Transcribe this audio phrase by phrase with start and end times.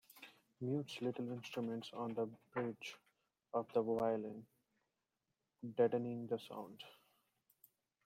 [0.61, 2.95] Mutes little instruments on the bridge
[3.53, 4.47] of the violin,
[5.77, 6.83] deadening the sound.